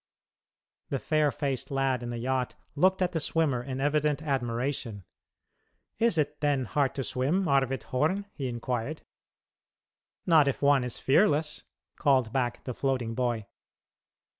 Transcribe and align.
The 0.89 0.97
fair 0.97 1.31
faced 1.31 1.69
lad 1.69 2.01
in 2.01 2.09
the 2.09 2.17
yacht 2.17 2.55
looked 2.75 3.03
at 3.03 3.11
the 3.11 3.19
swimmer 3.19 3.61
in 3.61 3.79
evident 3.79 4.23
admiration, 4.23 5.03
"Is 5.99 6.17
it, 6.17 6.39
then, 6.41 6.65
hard 6.65 6.95
to 6.95 7.03
swim, 7.03 7.47
Arvid 7.47 7.83
Horn?" 7.83 8.25
he 8.33 8.47
inquired. 8.47 9.03
"Not 10.25 10.47
if 10.47 10.59
one 10.59 10.83
is 10.83 10.97
fearless," 10.97 11.65
called 11.97 12.33
back 12.33 12.63
the 12.63 12.73
floating 12.73 13.13
boy. 13.13 13.45